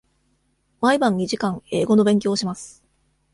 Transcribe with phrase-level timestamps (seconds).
[0.79, 2.83] 毎晩二時間英語の勉強をします。